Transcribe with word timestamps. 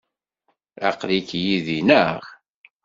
Aql-ik 0.89 1.29
yid-i, 1.43 1.79
naɣ? 1.87 2.21